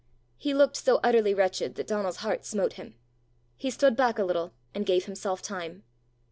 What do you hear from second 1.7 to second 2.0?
that